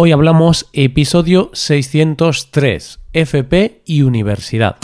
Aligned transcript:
Hoy 0.00 0.12
hablamos 0.12 0.68
episodio 0.74 1.50
603, 1.54 3.00
FP 3.14 3.82
y 3.84 4.02
Universidad. 4.02 4.76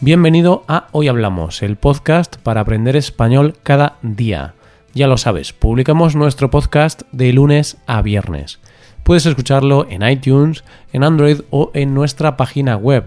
Bienvenido 0.00 0.64
a 0.66 0.86
Hoy 0.92 1.08
Hablamos, 1.08 1.62
el 1.62 1.76
podcast 1.76 2.36
para 2.36 2.62
aprender 2.62 2.96
español 2.96 3.54
cada 3.62 3.98
día. 4.00 4.54
Ya 4.94 5.06
lo 5.06 5.18
sabes, 5.18 5.52
publicamos 5.52 6.16
nuestro 6.16 6.48
podcast 6.48 7.02
de 7.12 7.34
lunes 7.34 7.76
a 7.86 8.00
viernes. 8.00 8.60
Puedes 9.02 9.26
escucharlo 9.26 9.86
en 9.90 10.08
iTunes, 10.08 10.64
en 10.94 11.04
Android 11.04 11.42
o 11.50 11.70
en 11.74 11.92
nuestra 11.92 12.38
página 12.38 12.78
web 12.78 13.04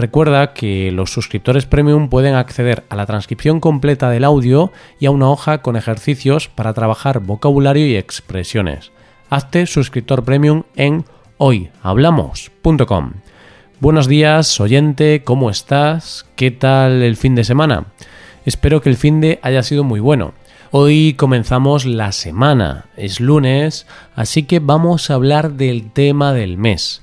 Recuerda 0.00 0.54
que 0.54 0.90
los 0.92 1.12
suscriptores 1.12 1.66
premium 1.66 2.08
pueden 2.08 2.34
acceder 2.34 2.84
a 2.88 2.96
la 2.96 3.04
transcripción 3.04 3.60
completa 3.60 4.08
del 4.08 4.24
audio 4.24 4.72
y 4.98 5.04
a 5.04 5.10
una 5.10 5.28
hoja 5.28 5.60
con 5.60 5.76
ejercicios 5.76 6.48
para 6.48 6.72
trabajar 6.72 7.20
vocabulario 7.20 7.86
y 7.86 7.96
expresiones. 7.96 8.92
Hazte 9.28 9.66
suscriptor 9.66 10.24
premium 10.24 10.62
en 10.74 11.04
hoyhablamos.com. 11.36 13.12
Buenos 13.80 14.08
días, 14.08 14.58
oyente, 14.58 15.22
¿cómo 15.22 15.50
estás? 15.50 16.24
¿Qué 16.34 16.50
tal 16.50 17.02
el 17.02 17.18
fin 17.18 17.34
de 17.34 17.44
semana? 17.44 17.92
Espero 18.46 18.80
que 18.80 18.88
el 18.88 18.96
fin 18.96 19.20
de 19.20 19.38
haya 19.42 19.62
sido 19.62 19.84
muy 19.84 20.00
bueno. 20.00 20.32
Hoy 20.70 21.12
comenzamos 21.12 21.84
la 21.84 22.12
semana, 22.12 22.86
es 22.96 23.20
lunes, 23.20 23.86
así 24.16 24.44
que 24.44 24.60
vamos 24.60 25.10
a 25.10 25.14
hablar 25.14 25.52
del 25.52 25.92
tema 25.92 26.32
del 26.32 26.56
mes. 26.56 27.02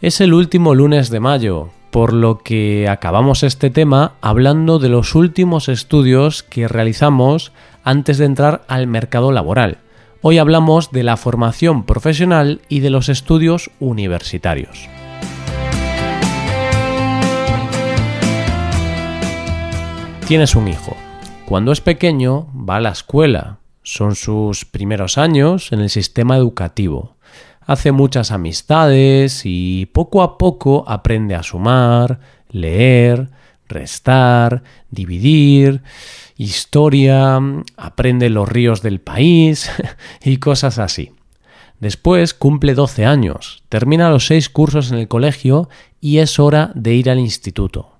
Es 0.00 0.22
el 0.22 0.32
último 0.32 0.74
lunes 0.74 1.10
de 1.10 1.20
mayo, 1.20 1.72
por 1.90 2.12
lo 2.12 2.38
que 2.38 2.88
acabamos 2.88 3.42
este 3.42 3.70
tema 3.70 4.12
hablando 4.20 4.78
de 4.78 4.88
los 4.88 5.14
últimos 5.14 5.68
estudios 5.68 6.42
que 6.42 6.68
realizamos 6.68 7.52
antes 7.84 8.18
de 8.18 8.26
entrar 8.26 8.64
al 8.68 8.86
mercado 8.86 9.32
laboral. 9.32 9.78
Hoy 10.20 10.38
hablamos 10.38 10.90
de 10.90 11.04
la 11.04 11.16
formación 11.16 11.84
profesional 11.84 12.60
y 12.68 12.80
de 12.80 12.90
los 12.90 13.08
estudios 13.08 13.70
universitarios. 13.78 14.88
Tienes 20.26 20.54
un 20.54 20.68
hijo. 20.68 20.96
Cuando 21.46 21.72
es 21.72 21.80
pequeño 21.80 22.48
va 22.54 22.76
a 22.76 22.80
la 22.80 22.90
escuela. 22.90 23.58
Son 23.82 24.14
sus 24.14 24.66
primeros 24.66 25.16
años 25.16 25.72
en 25.72 25.80
el 25.80 25.88
sistema 25.88 26.36
educativo 26.36 27.16
hace 27.68 27.92
muchas 27.92 28.32
amistades 28.32 29.42
y 29.44 29.86
poco 29.92 30.22
a 30.22 30.38
poco 30.38 30.84
aprende 30.88 31.34
a 31.34 31.42
sumar, 31.42 32.18
leer, 32.48 33.28
restar, 33.68 34.62
dividir, 34.90 35.82
historia, 36.38 37.38
aprende 37.76 38.30
los 38.30 38.48
ríos 38.48 38.80
del 38.80 39.00
país 39.00 39.70
y 40.24 40.38
cosas 40.38 40.78
así. 40.78 41.12
Después 41.78 42.32
cumple 42.32 42.74
12 42.74 43.04
años, 43.04 43.62
termina 43.68 44.10
los 44.10 44.26
seis 44.26 44.48
cursos 44.48 44.90
en 44.90 44.98
el 44.98 45.06
colegio 45.06 45.68
y 46.00 46.18
es 46.18 46.38
hora 46.38 46.72
de 46.74 46.94
ir 46.94 47.10
al 47.10 47.18
instituto. 47.18 47.98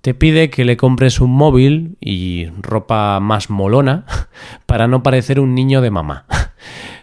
Te 0.00 0.12
pide 0.12 0.50
que 0.50 0.64
le 0.64 0.76
compres 0.76 1.20
un 1.20 1.30
móvil 1.30 1.96
y 2.00 2.46
ropa 2.60 3.20
más 3.20 3.48
molona 3.48 4.06
para 4.66 4.88
no 4.88 5.04
parecer 5.04 5.38
un 5.38 5.54
niño 5.54 5.82
de 5.82 5.90
mamá 5.92 6.26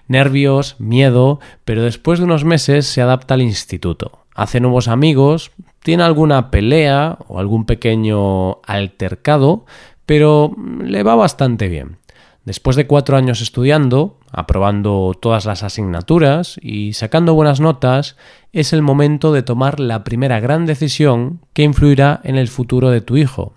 nervios, 0.07 0.75
miedo, 0.79 1.39
pero 1.63 1.83
después 1.83 2.19
de 2.19 2.25
unos 2.25 2.45
meses 2.45 2.85
se 2.85 3.01
adapta 3.01 3.33
al 3.33 3.41
instituto, 3.41 4.19
hace 4.33 4.59
nuevos 4.59 4.87
amigos, 4.87 5.51
tiene 5.81 6.03
alguna 6.03 6.51
pelea 6.51 7.17
o 7.27 7.39
algún 7.39 7.65
pequeño 7.65 8.61
altercado, 8.63 9.65
pero 10.05 10.55
le 10.83 11.03
va 11.03 11.15
bastante 11.15 11.67
bien. 11.67 11.97
Después 12.45 12.75
de 12.75 12.85
cuatro 12.85 13.17
años 13.17 13.41
estudiando, 13.41 14.19
aprobando 14.31 15.13
todas 15.19 15.45
las 15.45 15.63
asignaturas 15.63 16.59
y 16.61 16.93
sacando 16.93 17.33
buenas 17.33 17.59
notas, 17.59 18.17
es 18.53 18.71
el 18.71 18.83
momento 18.83 19.33
de 19.33 19.41
tomar 19.41 19.79
la 19.79 20.03
primera 20.03 20.39
gran 20.39 20.67
decisión 20.67 21.39
que 21.53 21.63
influirá 21.63 22.21
en 22.23 22.35
el 22.35 22.47
futuro 22.47 22.91
de 22.91 23.01
tu 23.01 23.17
hijo. 23.17 23.53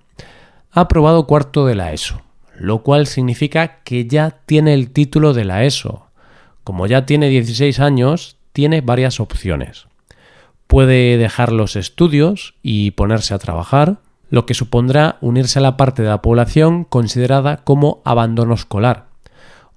Ha 0.70 0.82
aprobado 0.82 1.26
cuarto 1.26 1.66
de 1.66 1.74
la 1.74 1.92
ESO, 1.92 2.22
lo 2.56 2.82
cual 2.82 3.06
significa 3.06 3.82
que 3.84 4.06
ya 4.06 4.30
tiene 4.46 4.72
el 4.72 4.90
título 4.90 5.34
de 5.34 5.44
la 5.44 5.64
ESO, 5.64 6.07
como 6.68 6.86
ya 6.86 7.06
tiene 7.06 7.30
16 7.30 7.80
años, 7.80 8.36
tiene 8.52 8.82
varias 8.82 9.20
opciones. 9.20 9.86
Puede 10.66 11.16
dejar 11.16 11.50
los 11.50 11.76
estudios 11.76 12.56
y 12.62 12.90
ponerse 12.90 13.32
a 13.32 13.38
trabajar, 13.38 14.00
lo 14.28 14.44
que 14.44 14.52
supondrá 14.52 15.16
unirse 15.22 15.60
a 15.60 15.62
la 15.62 15.78
parte 15.78 16.02
de 16.02 16.10
la 16.10 16.20
población 16.20 16.84
considerada 16.84 17.64
como 17.64 18.02
abandono 18.04 18.52
escolar. 18.52 19.06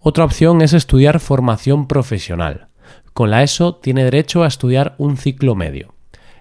Otra 0.02 0.26
opción 0.26 0.62
es 0.62 0.74
estudiar 0.74 1.22
formación 1.22 1.88
profesional. 1.88 2.68
Con 3.14 3.32
la 3.32 3.42
ESO 3.42 3.76
tiene 3.76 4.04
derecho 4.04 4.44
a 4.44 4.48
estudiar 4.48 4.96
un 4.98 5.16
ciclo 5.16 5.56
medio. 5.56 5.94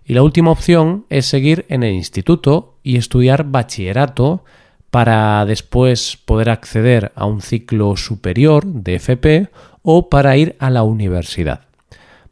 Y 0.04 0.14
la 0.14 0.24
última 0.24 0.50
opción 0.50 1.06
es 1.10 1.26
seguir 1.26 1.64
en 1.68 1.84
el 1.84 1.94
instituto 1.94 2.74
y 2.82 2.96
estudiar 2.96 3.44
bachillerato 3.44 4.42
para 4.90 5.44
después 5.46 6.18
poder 6.24 6.50
acceder 6.50 7.12
a 7.14 7.24
un 7.24 7.40
ciclo 7.40 7.96
superior 7.96 8.66
de 8.66 8.96
FP 8.96 9.48
o 9.82 10.08
para 10.08 10.36
ir 10.36 10.56
a 10.58 10.70
la 10.70 10.82
universidad. 10.82 11.62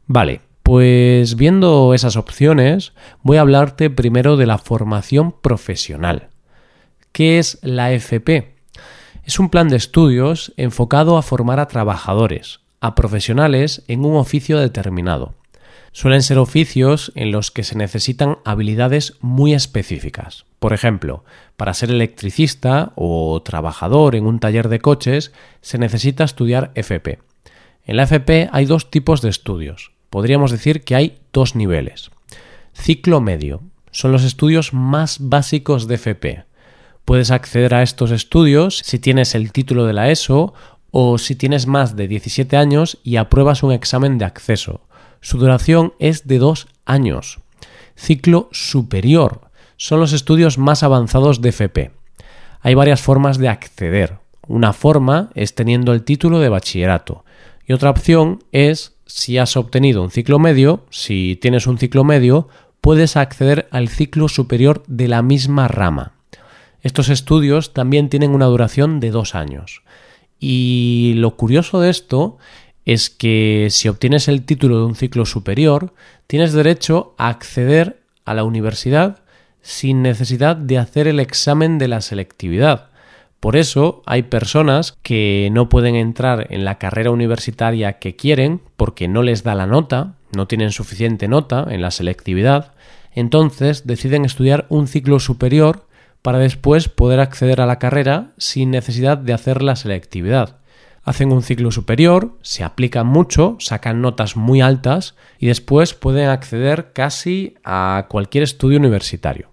Vale, 0.07 0.41
pues 0.63 1.35
viendo 1.35 1.93
esas 1.93 2.15
opciones, 2.15 2.93
voy 3.23 3.37
a 3.37 3.41
hablarte 3.41 3.89
primero 3.89 4.37
de 4.37 4.45
la 4.45 4.57
formación 4.57 5.31
profesional. 5.31 6.29
¿Qué 7.11 7.39
es 7.39 7.57
la 7.63 7.91
FP? 7.91 8.53
Es 9.23 9.39
un 9.39 9.49
plan 9.49 9.67
de 9.67 9.77
estudios 9.77 10.53
enfocado 10.57 11.17
a 11.17 11.21
formar 11.21 11.59
a 11.59 11.67
trabajadores, 11.67 12.61
a 12.81 12.95
profesionales 12.95 13.83
en 13.87 14.05
un 14.05 14.15
oficio 14.15 14.59
determinado. 14.59 15.33
Suelen 15.91 16.21
ser 16.21 16.37
oficios 16.37 17.11
en 17.15 17.31
los 17.31 17.51
que 17.51 17.63
se 17.63 17.75
necesitan 17.75 18.37
habilidades 18.45 19.15
muy 19.21 19.53
específicas. 19.53 20.45
Por 20.59 20.73
ejemplo, 20.73 21.23
para 21.57 21.73
ser 21.73 21.89
electricista 21.89 22.91
o 22.95 23.41
trabajador 23.41 24.15
en 24.15 24.25
un 24.25 24.39
taller 24.39 24.69
de 24.69 24.79
coches 24.79 25.33
se 25.61 25.77
necesita 25.77 26.23
estudiar 26.23 26.71
FP. 26.75 27.19
En 27.89 27.97
la 27.97 28.03
FP 28.03 28.49
hay 28.51 28.65
dos 28.65 28.91
tipos 28.91 29.23
de 29.23 29.29
estudios. 29.29 29.93
Podríamos 30.11 30.51
decir 30.51 30.83
que 30.83 30.93
hay 30.93 31.17
dos 31.33 31.55
niveles. 31.55 32.11
Ciclo 32.71 33.19
medio. 33.19 33.63
Son 33.89 34.11
los 34.11 34.23
estudios 34.23 34.75
más 34.75 35.17
básicos 35.19 35.87
de 35.87 35.95
FP. 35.95 36.43
Puedes 37.03 37.31
acceder 37.31 37.73
a 37.73 37.81
estos 37.81 38.11
estudios 38.11 38.77
si 38.85 38.99
tienes 38.99 39.33
el 39.33 39.51
título 39.51 39.87
de 39.87 39.93
la 39.93 40.11
ESO 40.11 40.53
o 40.91 41.17
si 41.17 41.35
tienes 41.35 41.65
más 41.65 41.95
de 41.95 42.07
17 42.07 42.57
años 42.57 42.99
y 43.03 43.15
apruebas 43.15 43.63
un 43.63 43.71
examen 43.71 44.19
de 44.19 44.25
acceso. 44.25 44.81
Su 45.19 45.39
duración 45.39 45.95
es 45.97 46.27
de 46.27 46.37
dos 46.37 46.67
años. 46.85 47.39
Ciclo 47.95 48.49
superior. 48.51 49.49
Son 49.77 49.99
los 49.99 50.13
estudios 50.13 50.59
más 50.59 50.83
avanzados 50.83 51.41
de 51.41 51.49
FP. 51.49 51.91
Hay 52.61 52.75
varias 52.75 53.01
formas 53.01 53.39
de 53.39 53.49
acceder. 53.49 54.19
Una 54.47 54.73
forma 54.73 55.31
es 55.33 55.55
teniendo 55.55 55.91
el 55.91 56.03
título 56.03 56.39
de 56.39 56.49
bachillerato 56.49 57.25
y 57.69 57.73
otra 57.73 57.91
opción 57.91 58.43
es, 58.51 58.95
si 59.05 59.37
has 59.37 59.55
obtenido 59.55 60.01
un 60.01 60.09
ciclo 60.09 60.39
medio, 60.39 60.87
si 60.89 61.37
tienes 61.39 61.67
un 61.67 61.77
ciclo 61.77 62.03
medio, 62.03 62.47
puedes 62.81 63.15
acceder 63.15 63.67
al 63.69 63.89
ciclo 63.89 64.27
superior 64.27 64.81
de 64.87 65.07
la 65.07 65.21
misma 65.21 65.67
rama. 65.67 66.13
Estos 66.81 67.09
estudios 67.09 67.71
también 67.71 68.09
tienen 68.09 68.31
una 68.31 68.47
duración 68.47 68.99
de 68.99 69.11
dos 69.11 69.35
años. 69.35 69.83
Y 70.39 71.13
lo 71.17 71.35
curioso 71.35 71.79
de 71.79 71.91
esto 71.91 72.39
es 72.85 73.11
que 73.11 73.67
si 73.69 73.87
obtienes 73.87 74.27
el 74.29 74.45
título 74.45 74.79
de 74.79 74.85
un 74.85 74.95
ciclo 74.95 75.27
superior, 75.27 75.93
tienes 76.25 76.53
derecho 76.53 77.13
a 77.19 77.27
acceder 77.27 78.01
a 78.25 78.33
la 78.33 78.45
universidad 78.45 79.19
sin 79.61 80.01
necesidad 80.01 80.55
de 80.55 80.79
hacer 80.79 81.07
el 81.07 81.19
examen 81.19 81.77
de 81.77 81.87
la 81.87 82.01
selectividad. 82.01 82.88
Por 83.39 83.55
eso 83.55 84.01
hay 84.05 84.23
personas 84.23 84.97
que 85.01 85.49
no 85.51 85.69
pueden 85.69 85.95
entrar 85.95 86.47
en 86.49 86.65
la 86.65 86.77
carrera 86.77 87.11
universitaria 87.11 87.93
que 87.93 88.15
quieren 88.17 88.61
porque 88.75 89.07
no 89.07 89.23
les 89.23 89.43
da 89.43 89.55
la 89.55 89.65
nota, 89.65 90.15
no 90.35 90.47
tienen 90.47 90.71
suficiente 90.71 91.29
nota 91.29 91.65
en 91.69 91.81
la 91.81 91.91
selectividad, 91.91 92.73
entonces 93.13 93.87
deciden 93.87 94.25
estudiar 94.25 94.65
un 94.69 94.87
ciclo 94.87 95.19
superior 95.19 95.87
para 96.21 96.37
después 96.37 96.89
poder 96.89 97.21
acceder 97.21 97.61
a 97.61 97.65
la 97.65 97.79
carrera 97.79 98.31
sin 98.37 98.71
necesidad 98.71 99.17
de 99.17 99.33
hacer 99.33 99.61
la 99.61 99.77
selectividad. 99.77 100.57
Hacen 101.03 101.31
un 101.31 101.41
ciclo 101.41 101.71
superior, 101.71 102.37
se 102.41 102.65
aplican 102.65 103.07
mucho, 103.07 103.55
sacan 103.59 104.01
notas 104.01 104.35
muy 104.35 104.59
altas 104.59 105.15
y 105.39 105.47
después 105.47 105.93
pueden 105.93 106.27
acceder 106.27 106.91
casi 106.91 107.55
a 107.63 108.07
cualquier 108.09 108.43
estudio 108.43 108.79
universitario. 108.79 109.47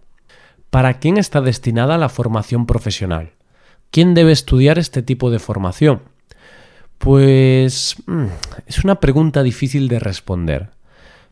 ¿Para 0.70 0.98
quién 0.98 1.16
está 1.18 1.40
destinada 1.40 1.98
la 1.98 2.08
formación 2.08 2.66
profesional? 2.66 3.35
¿Quién 3.90 4.14
debe 4.14 4.32
estudiar 4.32 4.78
este 4.78 5.02
tipo 5.02 5.30
de 5.30 5.38
formación? 5.38 6.02
Pues 6.98 7.96
mm, 8.06 8.26
es 8.66 8.84
una 8.84 9.00
pregunta 9.00 9.42
difícil 9.42 9.88
de 9.88 9.98
responder. 9.98 10.70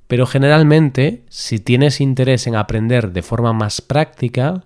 Pero 0.06 0.26
generalmente, 0.26 1.24
si 1.28 1.58
tienes 1.58 2.00
interés 2.00 2.46
en 2.46 2.56
aprender 2.56 3.12
de 3.12 3.22
forma 3.22 3.52
más 3.52 3.80
práctica, 3.80 4.64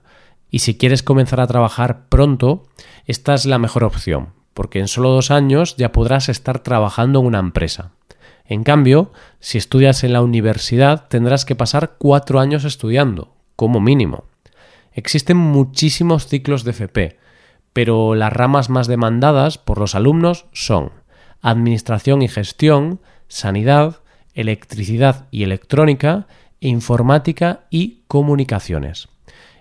Y 0.51 0.61
si 0.61 0.77
quieres 0.79 1.03
comenzar 1.03 1.41
a 1.41 1.47
trabajar 1.47 2.09
pronto, 2.09 2.67
esta 3.07 3.35
es 3.35 3.45
la 3.45 3.59
mejor 3.59 3.85
opción, 3.85 4.31
porque 4.55 4.79
en 4.79 4.89
solo 4.89 5.11
dos 5.11 5.31
años 5.31 5.77
ya 5.77 5.93
podrás 5.93 6.29
estar 6.29 6.61
trabajando 6.61 7.21
en 7.21 7.27
una 7.27 7.39
empresa. 7.39 7.93
En 8.47 8.65
cambio, 8.65 9.13
si 9.41 9.59
estudias 9.59 10.05
en 10.05 10.15
la 10.15 10.23
universidad, 10.23 11.07
tendrás 11.09 11.45
que 11.45 11.55
pasar 11.55 11.97
cuatro 11.99 12.41
años 12.41 12.65
estudiando, 12.65 13.35
como 13.57 13.79
mínimo. 13.81 14.25
Existen 14.93 15.37
muchísimos 15.37 16.27
ciclos 16.27 16.65
de 16.65 16.71
FP, 16.71 17.18
pero 17.79 18.17
las 18.17 18.33
ramas 18.33 18.71
más 18.71 18.89
demandadas 18.89 19.57
por 19.57 19.79
los 19.79 19.95
alumnos 19.95 20.47
son 20.53 20.91
Administración 21.43 22.23
y 22.23 22.29
Gestión, 22.29 22.99
Sanidad, 23.29 24.01
Electricidad 24.35 25.27
y 25.31 25.45
Electrónica, 25.45 26.27
Informática 26.59 27.61
y 27.71 28.01
Comunicaciones. 28.09 29.07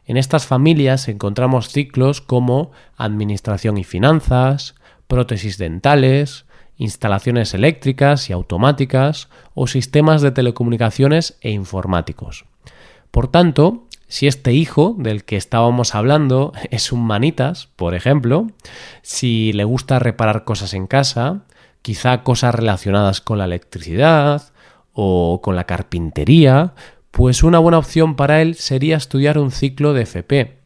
En 0.03 0.17
estas 0.17 0.47
familias 0.47 1.07
encontramos 1.09 1.69
ciclos 1.69 2.19
como 2.21 2.71
Administración 2.95 3.77
y 3.77 3.83
Finanzas, 3.83 4.73
Prótesis 5.05 5.59
dentales, 5.59 6.45
instalaciones 6.75 7.53
eléctricas 7.53 8.31
y 8.31 8.33
automáticas 8.33 9.29
o 9.53 9.67
sistemas 9.67 10.23
de 10.23 10.31
telecomunicaciones 10.31 11.37
e 11.41 11.51
informáticos. 11.51 12.45
Por 13.17 13.29
tanto, 13.29 13.87
si 14.07 14.27
este 14.27 14.53
hijo 14.53 14.95
del 14.95 15.23
que 15.23 15.37
estábamos 15.37 15.95
hablando 15.95 16.53
es 16.69 16.91
un 16.91 17.03
manitas, 17.03 17.67
por 17.75 17.95
ejemplo, 17.95 18.45
si 19.01 19.53
le 19.53 19.63
gusta 19.63 19.97
reparar 19.97 20.43
cosas 20.43 20.75
en 20.75 20.85
casa, 20.85 21.41
quizá 21.81 22.21
cosas 22.21 22.53
relacionadas 22.53 23.19
con 23.19 23.39
la 23.39 23.45
electricidad 23.45 24.53
o 24.93 25.41
con 25.41 25.55
la 25.55 25.63
carpintería, 25.63 26.75
pues 27.09 27.41
una 27.41 27.57
buena 27.57 27.79
opción 27.79 28.15
para 28.15 28.39
él 28.43 28.53
sería 28.53 28.97
estudiar 28.97 29.39
un 29.39 29.49
ciclo 29.49 29.93
de 29.93 30.03
FP. 30.03 30.59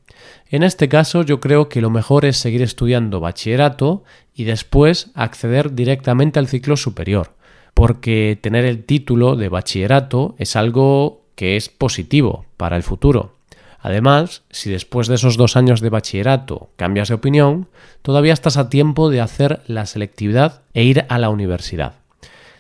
En 0.50 0.64
este 0.64 0.90
caso 0.90 1.24
yo 1.24 1.40
creo 1.40 1.70
que 1.70 1.80
lo 1.80 1.90
mejor 1.90 2.26
es 2.26 2.36
seguir 2.36 2.64
estudiando 2.64 3.22
bachillerato 3.22 4.04
y 4.36 4.44
después 4.44 5.12
acceder 5.14 5.74
directamente 5.74 6.38
al 6.38 6.50
ciclo 6.50 6.76
superior, 6.76 7.34
porque 7.74 8.38
tener 8.42 8.66
el 8.66 8.84
título 8.84 9.38
de 9.38 9.48
bachillerato 9.48 10.36
es 10.38 10.58
algo 10.58 11.21
que 11.36 11.56
es 11.56 11.70
positivo 11.70 12.46
para 12.58 12.76
el 12.76 12.84
futuro. 12.84 13.36
Además, 13.80 14.44
si 14.52 14.70
después 14.70 15.08
de 15.08 15.16
esos 15.16 15.38
dos 15.38 15.58
años 15.58 15.82
de 15.82 15.90
bachillerato 15.90 16.70
cambias 16.76 17.08
de 17.10 17.16
opinión, 17.16 17.68
todavía 18.04 18.34
estás 18.34 18.58
a 18.58 18.70
tiempo 18.70 19.10
de 19.10 19.22
hacer 19.22 19.62
la 19.66 19.86
selectividad 19.88 20.62
e 20.74 20.84
ir 20.84 21.06
a 21.10 21.18
la 21.18 21.30
universidad. 21.30 21.96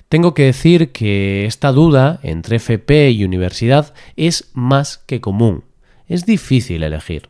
Tengo 0.10 0.34
que 0.34 0.46
decir 0.46 0.92
que 0.92 1.46
esta 1.46 1.72
duda 1.72 2.20
entre 2.24 2.58
FP 2.58 3.12
y 3.12 3.24
universidad 3.24 3.94
es 4.16 4.50
más 4.54 4.98
que 4.98 5.22
común. 5.22 5.64
Es 6.08 6.26
difícil 6.26 6.84
elegir. 6.84 7.30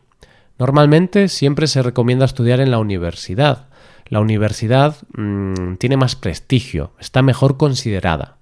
Normalmente 0.58 1.28
siempre 1.28 1.66
se 1.66 1.82
recomienda 1.82 2.24
estudiar 2.24 2.60
en 2.60 2.70
la 2.70 2.78
universidad, 2.78 3.68
la 4.12 4.20
universidad 4.20 4.96
mm, 5.16 5.76
tiene 5.76 5.96
más 5.96 6.16
prestigio, 6.16 6.92
está 6.98 7.22
mejor 7.22 7.56
considerada. 7.56 8.36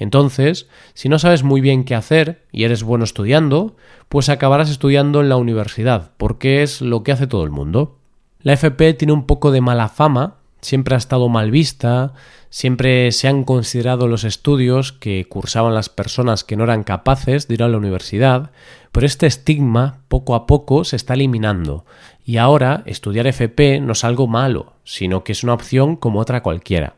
Entonces, 0.00 0.66
si 0.94 1.10
no 1.10 1.18
sabes 1.18 1.44
muy 1.44 1.60
bien 1.60 1.84
qué 1.84 1.94
hacer 1.94 2.46
y 2.50 2.64
eres 2.64 2.82
bueno 2.82 3.04
estudiando, 3.04 3.76
pues 4.08 4.30
acabarás 4.30 4.70
estudiando 4.70 5.20
en 5.20 5.28
la 5.28 5.36
universidad, 5.36 6.12
porque 6.16 6.62
es 6.62 6.80
lo 6.80 7.04
que 7.04 7.12
hace 7.12 7.26
todo 7.26 7.44
el 7.44 7.50
mundo. 7.50 7.98
La 8.40 8.54
FP 8.54 8.94
tiene 8.94 9.12
un 9.12 9.26
poco 9.26 9.50
de 9.50 9.60
mala 9.60 9.90
fama, 9.90 10.38
siempre 10.62 10.94
ha 10.94 10.98
estado 10.98 11.28
mal 11.28 11.50
vista, 11.50 12.14
siempre 12.48 13.12
se 13.12 13.28
han 13.28 13.44
considerado 13.44 14.08
los 14.08 14.24
estudios 14.24 14.92
que 14.92 15.26
cursaban 15.28 15.74
las 15.74 15.90
personas 15.90 16.44
que 16.44 16.56
no 16.56 16.64
eran 16.64 16.82
capaces 16.82 17.46
de 17.46 17.54
ir 17.54 17.62
a 17.62 17.68
la 17.68 17.76
universidad, 17.76 18.52
pero 18.92 19.04
este 19.04 19.26
estigma 19.26 20.00
poco 20.08 20.34
a 20.34 20.46
poco 20.46 20.84
se 20.84 20.96
está 20.96 21.12
eliminando 21.12 21.84
y 22.24 22.38
ahora 22.38 22.84
estudiar 22.86 23.26
FP 23.26 23.80
no 23.80 23.92
es 23.92 24.02
algo 24.02 24.26
malo, 24.26 24.72
sino 24.82 25.24
que 25.24 25.32
es 25.32 25.44
una 25.44 25.52
opción 25.52 25.96
como 25.96 26.20
otra 26.20 26.42
cualquiera. 26.42 26.96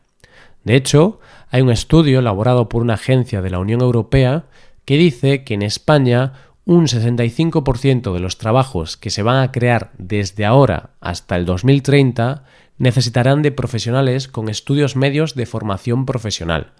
De 0.63 0.75
hecho, 0.75 1.19
hay 1.49 1.61
un 1.61 1.71
estudio 1.71 2.19
elaborado 2.19 2.69
por 2.69 2.81
una 2.81 2.95
agencia 2.95 3.41
de 3.41 3.49
la 3.49 3.59
Unión 3.59 3.81
Europea 3.81 4.45
que 4.85 4.97
dice 4.97 5.43
que 5.43 5.53
en 5.53 5.61
España 5.61 6.33
un 6.65 6.87
65% 6.87 8.13
de 8.13 8.19
los 8.19 8.37
trabajos 8.37 8.95
que 8.95 9.09
se 9.09 9.23
van 9.23 9.43
a 9.43 9.51
crear 9.51 9.91
desde 9.97 10.45
ahora 10.45 10.91
hasta 11.01 11.35
el 11.35 11.45
2030 11.45 12.45
necesitarán 12.77 13.41
de 13.41 13.51
profesionales 13.51 14.27
con 14.27 14.49
estudios 14.49 14.95
medios 14.95 15.35
de 15.35 15.45
formación 15.45 16.05
profesional. 16.05 16.71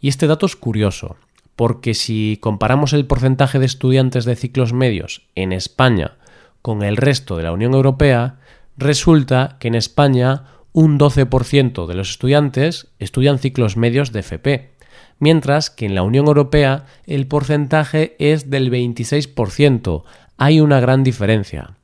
Y 0.00 0.08
este 0.08 0.26
dato 0.26 0.46
es 0.46 0.56
curioso, 0.56 1.16
porque 1.56 1.94
si 1.94 2.38
comparamos 2.40 2.92
el 2.92 3.06
porcentaje 3.06 3.58
de 3.58 3.66
estudiantes 3.66 4.24
de 4.24 4.36
ciclos 4.36 4.72
medios 4.72 5.22
en 5.34 5.52
España 5.52 6.16
con 6.62 6.82
el 6.82 6.96
resto 6.96 7.36
de 7.36 7.42
la 7.42 7.52
Unión 7.52 7.74
Europea, 7.74 8.38
resulta 8.76 9.56
que 9.58 9.68
en 9.68 9.74
España 9.74 10.44
un 10.74 10.98
12% 10.98 11.86
de 11.86 11.94
los 11.94 12.10
estudiantes 12.10 12.88
estudian 12.98 13.38
ciclos 13.38 13.76
medios 13.76 14.10
de 14.10 14.20
FP, 14.20 14.72
mientras 15.20 15.70
que 15.70 15.86
en 15.86 15.94
la 15.94 16.02
Unión 16.02 16.26
Europea 16.26 16.86
el 17.06 17.28
porcentaje 17.28 18.16
es 18.18 18.50
del 18.50 18.72
26%. 18.72 20.02
Hay 20.36 20.60
una 20.60 20.80
gran 20.80 21.04
diferencia. 21.04 21.76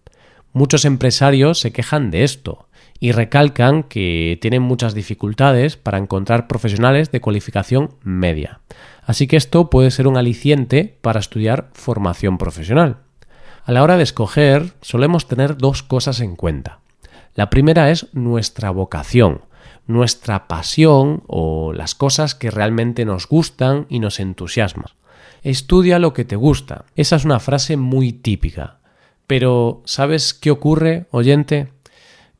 Muchos 0.52 0.84
empresarios 0.84 1.60
se 1.60 1.72
quejan 1.72 2.10
de 2.10 2.25
esto 2.25 2.66
y 2.98 3.12
recalcan 3.12 3.84
que 3.84 4.37
tienen 4.42 4.62
muchas 4.62 4.93
dificultades 4.93 5.76
para 5.76 5.98
encontrar 5.98 6.48
profesionales 6.48 7.12
de 7.12 7.20
cualificación 7.20 7.94
media. 8.02 8.58
Así 9.04 9.28
que 9.28 9.36
esto 9.36 9.70
puede 9.70 9.93
ser 9.93 10.08
un 10.08 10.16
aliciente 10.16 10.98
para 11.00 11.20
estudiar 11.20 11.70
formación 11.75 12.38
profesional. 12.38 12.96
A 13.64 13.70
la 13.70 13.84
hora 13.84 13.96
de 13.96 14.02
escoger 14.02 14.72
solemos 14.81 15.28
tener 15.28 15.56
dos 15.56 15.84
cosas 15.84 16.19
en 16.19 16.34
cuenta. 16.34 16.80
La 17.35 17.50
primera 17.50 17.91
es 17.91 18.09
nuestra 18.12 18.71
vocación, 18.71 19.43
nuestra 19.87 20.49
pasión 20.49 21.23
o 21.27 21.73
las 21.73 21.94
cosas 21.94 22.35
que 22.35 22.50
realmente 22.50 23.05
nos 23.05 23.29
gustan 23.29 23.87
y 23.88 24.00
nos 24.00 24.21
entusiasman. 24.21 24.93
Estudia 25.43 25.99
lo 25.99 26.12
que 26.12 26.25
te 26.25 26.37
gusta. 26.37 26.85
Esa 26.97 27.17
es 27.17 27.25
una 27.25 27.41
frase 27.41 27.77
muy 27.77 28.12
típica. 28.12 28.81
Pero 29.27 29.82
¿sabes 29.85 30.35
qué 30.35 30.50
ocurre, 30.50 31.06
oyente? 31.11 31.73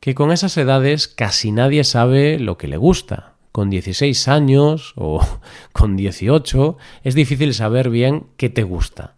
Que 0.01 0.15
con 0.15 0.33
esas 0.33 0.57
edades 0.57 1.09
casi 1.09 1.53
nadie 1.53 1.85
sabe 1.85 2.39
lo 2.39 2.59
que 2.59 2.69
le 2.69 2.77
gusta. 2.77 3.35
Con 3.53 3.71
16 3.71 4.29
años 4.29 4.93
o 4.97 5.21
con 5.73 5.97
18 5.97 6.77
es 7.05 7.15
difícil 7.15 7.55
saber 7.55 7.91
bien 7.91 8.27
qué 8.37 8.51
te 8.51 8.65
gusta. 8.65 9.15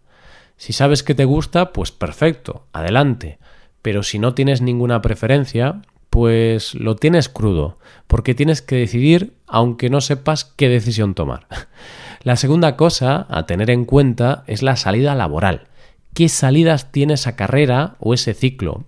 Si 0.56 0.72
sabes 0.72 1.02
qué 1.02 1.14
te 1.14 1.24
gusta, 1.24 1.72
pues 1.72 1.90
perfecto, 1.90 2.66
adelante. 2.72 3.38
Pero 3.82 4.02
si 4.02 4.18
no 4.18 4.34
tienes 4.34 4.62
ninguna 4.62 5.02
preferencia, 5.02 5.82
pues 6.08 6.74
lo 6.74 6.96
tienes 6.96 7.28
crudo, 7.28 7.78
porque 8.06 8.34
tienes 8.34 8.62
que 8.62 8.76
decidir 8.76 9.34
aunque 9.46 9.90
no 9.90 10.00
sepas 10.00 10.44
qué 10.44 10.68
decisión 10.68 11.14
tomar. 11.14 11.46
La 12.22 12.36
segunda 12.36 12.76
cosa 12.76 13.26
a 13.28 13.46
tener 13.46 13.70
en 13.70 13.84
cuenta 13.84 14.44
es 14.46 14.62
la 14.62 14.76
salida 14.76 15.16
laboral. 15.16 15.66
¿Qué 16.14 16.28
salidas 16.28 16.92
tiene 16.92 17.14
esa 17.14 17.34
carrera 17.34 17.96
o 17.98 18.14
ese 18.14 18.32
ciclo? 18.32 18.84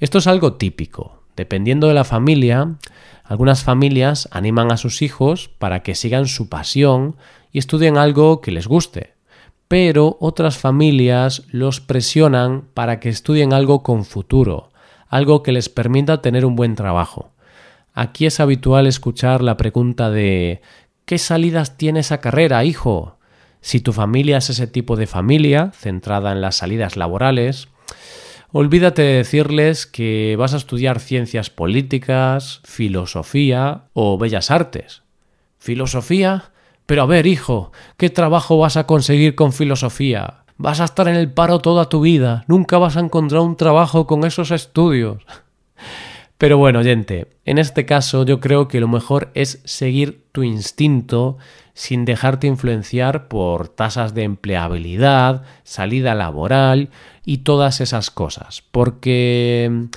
Esto 0.00 0.18
es 0.18 0.26
algo 0.26 0.54
típico. 0.54 1.22
Dependiendo 1.36 1.86
de 1.86 1.94
la 1.94 2.02
familia, 2.02 2.74
algunas 3.22 3.62
familias 3.62 4.28
animan 4.32 4.72
a 4.72 4.76
sus 4.76 5.00
hijos 5.00 5.48
para 5.58 5.84
que 5.84 5.94
sigan 5.94 6.26
su 6.26 6.48
pasión 6.48 7.16
y 7.52 7.58
estudien 7.58 7.98
algo 7.98 8.40
que 8.40 8.50
les 8.50 8.66
guste, 8.66 9.14
pero 9.72 10.18
otras 10.20 10.58
familias 10.58 11.44
los 11.50 11.80
presionan 11.80 12.64
para 12.74 13.00
que 13.00 13.08
estudien 13.08 13.54
algo 13.54 13.82
con 13.82 14.04
futuro, 14.04 14.68
algo 15.08 15.42
que 15.42 15.50
les 15.50 15.70
permita 15.70 16.20
tener 16.20 16.44
un 16.44 16.56
buen 16.56 16.74
trabajo. 16.74 17.32
Aquí 17.94 18.26
es 18.26 18.38
habitual 18.38 18.86
escuchar 18.86 19.40
la 19.40 19.56
pregunta 19.56 20.10
de 20.10 20.60
¿qué 21.06 21.16
salidas 21.16 21.78
tiene 21.78 22.00
esa 22.00 22.20
carrera, 22.20 22.66
hijo? 22.66 23.16
Si 23.62 23.80
tu 23.80 23.94
familia 23.94 24.36
es 24.36 24.50
ese 24.50 24.66
tipo 24.66 24.94
de 24.94 25.06
familia, 25.06 25.72
centrada 25.74 26.32
en 26.32 26.42
las 26.42 26.56
salidas 26.56 26.98
laborales, 26.98 27.68
olvídate 28.50 29.00
de 29.00 29.14
decirles 29.14 29.86
que 29.86 30.36
vas 30.38 30.52
a 30.52 30.58
estudiar 30.58 31.00
ciencias 31.00 31.48
políticas, 31.48 32.60
filosofía 32.64 33.84
o 33.94 34.18
bellas 34.18 34.50
artes. 34.50 35.00
¿Filosofía? 35.58 36.52
Pero 36.86 37.02
a 37.02 37.06
ver, 37.06 37.26
hijo, 37.26 37.72
¿qué 37.96 38.10
trabajo 38.10 38.58
vas 38.58 38.76
a 38.76 38.86
conseguir 38.86 39.34
con 39.34 39.52
filosofía? 39.52 40.44
Vas 40.56 40.80
a 40.80 40.84
estar 40.84 41.08
en 41.08 41.16
el 41.16 41.32
paro 41.32 41.60
toda 41.60 41.88
tu 41.88 42.00
vida, 42.00 42.44
nunca 42.46 42.78
vas 42.78 42.96
a 42.96 43.00
encontrar 43.00 43.42
un 43.42 43.56
trabajo 43.56 44.06
con 44.06 44.24
esos 44.24 44.50
estudios. 44.50 45.24
Pero 46.38 46.58
bueno, 46.58 46.80
oyente, 46.80 47.28
en 47.44 47.58
este 47.58 47.86
caso 47.86 48.24
yo 48.24 48.40
creo 48.40 48.66
que 48.66 48.80
lo 48.80 48.88
mejor 48.88 49.30
es 49.34 49.60
seguir 49.64 50.24
tu 50.32 50.42
instinto 50.42 51.38
sin 51.72 52.04
dejarte 52.04 52.48
influenciar 52.48 53.28
por 53.28 53.68
tasas 53.68 54.12
de 54.12 54.24
empleabilidad, 54.24 55.44
salida 55.62 56.16
laboral 56.16 56.90
y 57.24 57.38
todas 57.38 57.80
esas 57.80 58.10
cosas, 58.10 58.62
porque 58.72 59.88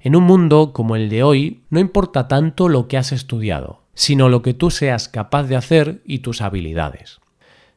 en 0.00 0.16
un 0.16 0.24
mundo 0.24 0.72
como 0.72 0.96
el 0.96 1.10
de 1.10 1.22
hoy 1.22 1.62
no 1.68 1.80
importa 1.80 2.28
tanto 2.28 2.68
lo 2.70 2.88
que 2.88 2.96
has 2.96 3.12
estudiado, 3.12 3.79
sino 4.00 4.30
lo 4.30 4.40
que 4.40 4.54
tú 4.54 4.70
seas 4.70 5.10
capaz 5.10 5.42
de 5.42 5.56
hacer 5.56 6.00
y 6.06 6.20
tus 6.20 6.40
habilidades. 6.40 7.20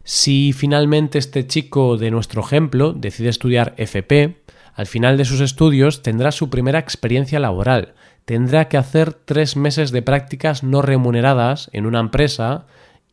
Si 0.06 0.54
finalmente 0.54 1.20
este 1.20 1.46
chico 1.48 1.98
de 1.98 2.12
nuestro 2.12 2.42
ejemplo 2.42 2.94
decide 2.94 3.28
estudiar 3.28 3.74
FP, 3.76 4.38
Al 4.74 4.88
final 4.88 5.18
de 5.18 5.26
sus 5.26 5.42
estudios 5.42 6.02
tendrá 6.02 6.32
su 6.32 6.50
primera 6.50 6.80
experiencia 6.80 7.40
laboral, 7.40 7.94
tendrá 8.24 8.70
que 8.70 8.78
hacer 8.78 9.14
tres 9.14 9.58
meses 9.58 9.92
de 9.92 10.02
prácticas 10.02 10.64
no 10.64 10.82
remuneradas 10.82 11.70
en 11.74 11.86
una 11.86 12.00
empresa 12.00 12.68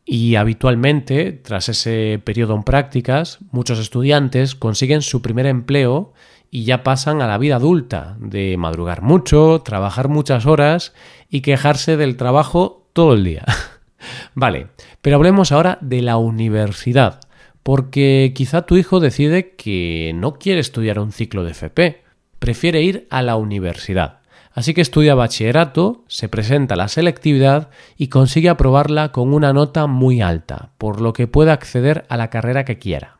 y 0.05 0.35
habitualmente, 0.35 1.33
tras 1.33 1.67
ese 1.67 2.19
periodo 2.23 2.55
en 2.55 2.63
prácticas, 2.63 3.39
muchos 3.51 3.77
estudiantes 3.77 4.55
consiguen 4.55 5.01
su 5.01 5.21
primer 5.21 5.47
empleo 5.47 6.13
y 6.49 6.63
ya 6.63 6.81
pasan 6.81 7.21
a 7.21 7.27
la 7.27 7.37
vida 7.37 7.57
adulta, 7.57 8.15
de 8.19 8.55
madrugar 8.57 9.01
mucho, 9.01 9.61
trabajar 9.63 10.07
muchas 10.07 10.45
horas 10.45 10.93
y 11.29 11.41
quejarse 11.41 11.97
del 11.97 12.15
trabajo 12.15 12.80
todo 12.93 13.13
el 13.13 13.23
día. 13.23 13.45
vale, 14.35 14.67
pero 15.01 15.17
hablemos 15.17 15.51
ahora 15.51 15.77
de 15.81 16.01
la 16.01 16.17
universidad, 16.17 17.19
porque 17.63 18.31
quizá 18.35 18.63
tu 18.63 18.77
hijo 18.77 18.99
decide 18.99 19.55
que 19.55 20.11
no 20.15 20.33
quiere 20.35 20.59
estudiar 20.59 20.99
un 20.99 21.11
ciclo 21.11 21.43
de 21.43 21.51
FP, 21.51 22.03
prefiere 22.39 22.81
ir 22.81 23.07
a 23.09 23.21
la 23.21 23.35
universidad. 23.35 24.21
Así 24.53 24.73
que 24.73 24.81
estudia 24.81 25.15
bachillerato, 25.15 26.03
se 26.07 26.27
presenta 26.27 26.73
a 26.73 26.77
la 26.77 26.89
selectividad 26.89 27.69
y 27.97 28.07
consigue 28.07 28.49
aprobarla 28.49 29.11
con 29.11 29.33
una 29.33 29.53
nota 29.53 29.87
muy 29.87 30.21
alta, 30.21 30.71
por 30.77 30.99
lo 30.99 31.13
que 31.13 31.27
puede 31.27 31.51
acceder 31.51 32.05
a 32.09 32.17
la 32.17 32.29
carrera 32.29 32.65
que 32.65 32.77
quiera. 32.77 33.17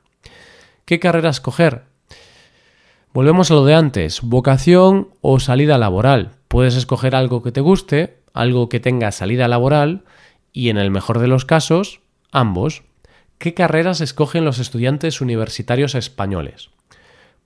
¿Qué 0.83 0.99
carrera 0.99 1.29
escoger? 1.29 1.83
Volvemos 3.13 3.49
a 3.51 3.53
lo 3.53 3.65
de 3.65 3.75
antes, 3.75 4.21
vocación 4.21 5.09
o 5.21 5.39
salida 5.39 5.77
laboral. 5.77 6.31
Puedes 6.47 6.75
escoger 6.75 7.15
algo 7.15 7.41
que 7.41 7.51
te 7.51 7.61
guste, 7.61 8.20
algo 8.33 8.69
que 8.69 8.79
tenga 8.79 9.11
salida 9.11 9.47
laboral 9.47 10.03
y 10.53 10.69
en 10.69 10.77
el 10.77 10.91
mejor 10.91 11.19
de 11.19 11.27
los 11.27 11.45
casos, 11.45 12.01
ambos. 12.31 12.83
¿Qué 13.37 13.53
carreras 13.53 14.01
escogen 14.01 14.45
los 14.45 14.59
estudiantes 14.59 15.21
universitarios 15.21 15.95
españoles? 15.95 16.69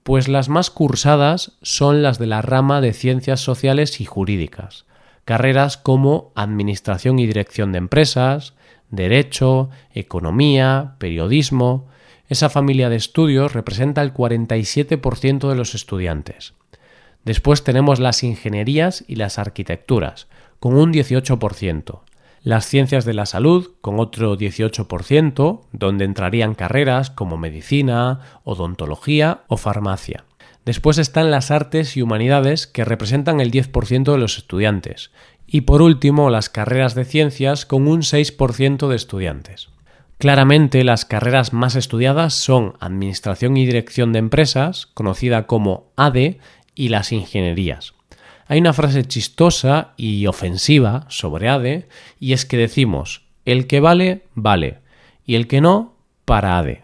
Pues 0.02 0.28
las 0.28 0.48
más 0.48 0.70
cursadas 0.70 1.52
son 1.62 2.02
las 2.02 2.18
de 2.18 2.26
la 2.26 2.42
rama 2.42 2.80
de 2.80 2.92
ciencias 2.92 3.40
sociales 3.40 4.00
y 4.00 4.04
jurídicas, 4.04 4.84
carreras 5.24 5.76
como 5.76 6.32
Administración 6.36 7.18
y 7.18 7.26
Dirección 7.26 7.72
de 7.72 7.78
Empresas, 7.78 8.54
Derecho, 8.90 9.70
Economía, 9.92 10.94
Periodismo. 10.98 11.88
Esa 12.28 12.50
familia 12.50 12.88
de 12.88 12.96
estudios 12.96 13.52
representa 13.52 14.02
el 14.02 14.14
47% 14.14 15.48
de 15.48 15.56
los 15.56 15.74
estudiantes. 15.74 16.54
Después 17.26 17.62
tenemos 17.62 18.00
las 18.00 18.22
ingenierías 18.22 19.04
y 19.06 19.16
las 19.16 19.38
arquitecturas, 19.38 20.28
con 20.58 20.78
un 20.78 20.94
18% 20.94 22.00
las 22.46 22.64
ciencias 22.64 23.04
de 23.04 23.12
la 23.12 23.26
salud 23.26 23.72
con 23.80 23.98
otro 23.98 24.38
18%, 24.38 25.62
donde 25.72 26.04
entrarían 26.04 26.54
carreras 26.54 27.10
como 27.10 27.36
medicina, 27.36 28.20
odontología 28.44 29.40
o 29.48 29.56
farmacia. 29.56 30.26
Después 30.64 30.98
están 30.98 31.32
las 31.32 31.50
artes 31.50 31.96
y 31.96 32.02
humanidades, 32.02 32.68
que 32.68 32.84
representan 32.84 33.40
el 33.40 33.50
10% 33.50 34.12
de 34.12 34.18
los 34.18 34.38
estudiantes. 34.38 35.10
Y 35.48 35.62
por 35.62 35.82
último, 35.82 36.30
las 36.30 36.48
carreras 36.48 36.94
de 36.94 37.04
ciencias, 37.04 37.66
con 37.66 37.88
un 37.88 38.02
6% 38.02 38.86
de 38.86 38.94
estudiantes. 38.94 39.70
Claramente, 40.18 40.84
las 40.84 41.04
carreras 41.04 41.52
más 41.52 41.74
estudiadas 41.74 42.32
son 42.34 42.74
Administración 42.78 43.56
y 43.56 43.66
Dirección 43.66 44.12
de 44.12 44.20
Empresas, 44.20 44.86
conocida 44.86 45.48
como 45.48 45.90
ADE, 45.96 46.38
y 46.76 46.90
las 46.90 47.10
ingenierías. 47.10 47.94
Hay 48.46 48.60
una 48.60 48.72
frase 48.72 49.04
chistosa 49.04 49.94
y 49.96 50.26
ofensiva 50.26 51.06
sobre 51.08 51.48
ADE 51.48 51.88
y 52.20 52.32
es 52.32 52.46
que 52.46 52.56
decimos, 52.56 53.22
el 53.44 53.66
que 53.66 53.80
vale, 53.80 54.22
vale, 54.34 54.78
y 55.24 55.34
el 55.34 55.48
que 55.48 55.60
no, 55.60 55.96
para 56.24 56.58
ADE. 56.58 56.80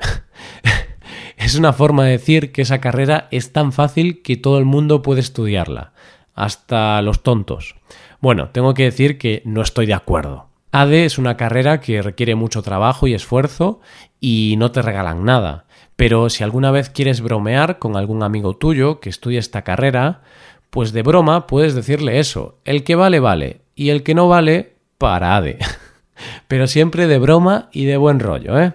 es 1.37 1.55
una 1.55 1.73
forma 1.73 2.05
de 2.05 2.13
decir 2.13 2.51
que 2.51 2.63
esa 2.63 2.81
carrera 2.81 3.29
es 3.31 3.53
tan 3.53 3.73
fácil 3.73 4.23
que 4.23 4.37
todo 4.37 4.59
el 4.59 4.65
mundo 4.65 5.03
puede 5.03 5.21
estudiarla, 5.21 5.93
hasta 6.35 7.01
los 7.03 7.23
tontos. 7.23 7.77
Bueno, 8.21 8.49
tengo 8.49 8.75
que 8.75 8.85
decir 8.85 9.19
que 9.19 9.43
no 9.45 9.63
estoy 9.63 9.87
de 9.87 9.95
acuerdo. 9.95 10.52
ADE 10.73 11.05
es 11.05 11.19
una 11.19 11.37
carrera 11.37 11.81
que 11.81 12.01
requiere 12.01 12.35
mucho 12.35 12.63
trabajo 12.63 13.07
y 13.07 13.13
esfuerzo 13.13 13.81
y 14.21 14.55
no 14.57 14.73
te 14.73 14.81
regalan 14.81 15.23
nada. 15.23 15.67
Pero 15.97 16.31
si 16.31 16.43
alguna 16.43 16.71
vez 16.71 16.89
quieres 16.89 17.21
bromear 17.21 17.79
con 17.79 17.95
algún 17.95 18.23
amigo 18.23 18.57
tuyo 18.57 18.99
que 18.99 19.11
estudia 19.11 19.39
esta 19.39 19.63
carrera, 19.63 20.23
pues 20.71 20.93
de 20.93 21.03
broma 21.03 21.47
puedes 21.47 21.75
decirle 21.75 22.19
eso, 22.19 22.59
el 22.65 22.85
que 22.85 22.95
vale 22.95 23.21
vale 23.21 23.61
y 23.75 23.91
el 23.91 24.03
que 24.03 24.15
no 24.15 24.29
vale, 24.29 24.77
parade. 24.97 25.59
Pero 26.49 26.67
siempre 26.67 27.07
de 27.07 27.19
broma 27.19 27.69
y 27.71 27.85
de 27.85 27.99
buen 27.99 28.19
rollo, 28.19 28.59
¿eh? 28.59 28.73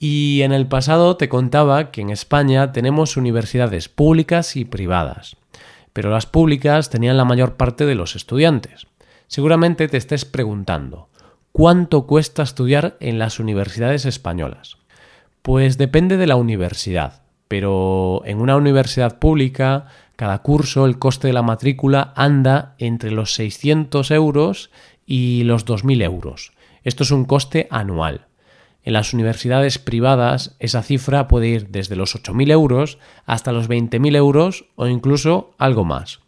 Y 0.00 0.42
en 0.42 0.52
el 0.52 0.66
pasado 0.66 1.16
te 1.16 1.28
contaba 1.28 1.92
que 1.92 2.00
en 2.00 2.10
España 2.10 2.72
tenemos 2.72 3.16
universidades 3.16 3.88
públicas 3.88 4.56
y 4.56 4.64
privadas, 4.64 5.36
pero 5.94 6.10
las 6.10 6.26
públicas 6.26 6.90
tenían 6.90 7.16
la 7.16 7.24
mayor 7.24 7.54
parte 7.54 7.86
de 7.86 7.94
los 7.94 8.16
estudiantes. 8.16 8.86
Seguramente 9.34 9.88
te 9.88 9.96
estés 9.96 10.24
preguntando, 10.24 11.08
¿cuánto 11.50 12.06
cuesta 12.06 12.44
estudiar 12.44 12.96
en 13.00 13.18
las 13.18 13.40
universidades 13.40 14.06
españolas? 14.06 14.76
Pues 15.42 15.76
depende 15.76 16.16
de 16.16 16.28
la 16.28 16.36
universidad, 16.36 17.22
pero 17.48 18.22
en 18.26 18.40
una 18.40 18.56
universidad 18.56 19.18
pública 19.18 19.86
cada 20.14 20.40
curso 20.42 20.86
el 20.86 21.00
coste 21.00 21.26
de 21.26 21.32
la 21.32 21.42
matrícula 21.42 22.12
anda 22.14 22.76
entre 22.78 23.10
los 23.10 23.34
600 23.34 24.12
euros 24.12 24.70
y 25.04 25.42
los 25.42 25.66
2.000 25.66 26.04
euros. 26.04 26.52
Esto 26.84 27.02
es 27.02 27.10
un 27.10 27.24
coste 27.24 27.66
anual. 27.72 28.28
En 28.84 28.92
las 28.92 29.14
universidades 29.14 29.80
privadas 29.80 30.54
esa 30.60 30.84
cifra 30.84 31.26
puede 31.26 31.48
ir 31.48 31.70
desde 31.70 31.96
los 31.96 32.14
8.000 32.14 32.52
euros 32.52 32.98
hasta 33.26 33.50
los 33.50 33.68
20.000 33.68 34.14
euros 34.14 34.66
o 34.76 34.86
incluso 34.86 35.56
algo 35.58 35.84
más. 35.84 36.23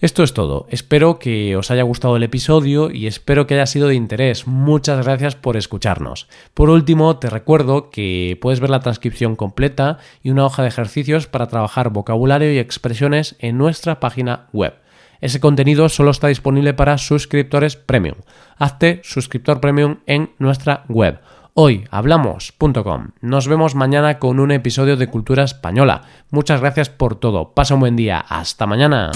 Esto 0.00 0.22
es 0.22 0.34
todo. 0.34 0.66
Espero 0.70 1.18
que 1.18 1.56
os 1.56 1.70
haya 1.70 1.82
gustado 1.82 2.16
el 2.16 2.22
episodio 2.22 2.90
y 2.90 3.06
espero 3.06 3.46
que 3.46 3.54
haya 3.54 3.66
sido 3.66 3.88
de 3.88 3.94
interés. 3.94 4.46
Muchas 4.46 5.04
gracias 5.04 5.36
por 5.36 5.56
escucharnos. 5.56 6.28
Por 6.52 6.70
último, 6.70 7.16
te 7.16 7.30
recuerdo 7.30 7.90
que 7.90 8.38
puedes 8.40 8.60
ver 8.60 8.70
la 8.70 8.80
transcripción 8.80 9.36
completa 9.36 9.98
y 10.22 10.30
una 10.30 10.44
hoja 10.44 10.62
de 10.62 10.68
ejercicios 10.68 11.26
para 11.26 11.46
trabajar 11.46 11.90
vocabulario 11.90 12.52
y 12.52 12.58
expresiones 12.58 13.36
en 13.38 13.56
nuestra 13.56 14.00
página 14.00 14.48
web. 14.52 14.74
Ese 15.20 15.40
contenido 15.40 15.88
solo 15.88 16.10
está 16.10 16.28
disponible 16.28 16.74
para 16.74 16.98
suscriptores 16.98 17.76
premium. 17.76 18.16
Hazte 18.58 19.00
suscriptor 19.04 19.60
premium 19.60 20.00
en 20.06 20.30
nuestra 20.38 20.84
web 20.88 21.18
hoyhablamos.com. 21.54 23.10
Nos 23.20 23.48
vemos 23.48 23.74
mañana 23.74 24.18
con 24.18 24.40
un 24.40 24.50
episodio 24.50 24.96
de 24.96 25.06
Cultura 25.06 25.44
Española. 25.44 26.02
Muchas 26.30 26.60
gracias 26.60 26.90
por 26.90 27.14
todo. 27.16 27.54
Pasa 27.54 27.74
un 27.74 27.80
buen 27.80 27.96
día. 27.96 28.18
Hasta 28.18 28.66
mañana. 28.66 29.12